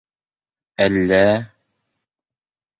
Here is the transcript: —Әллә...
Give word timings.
—Әллә... 0.87 1.21